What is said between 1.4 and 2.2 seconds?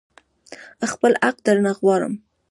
درنه غواړم.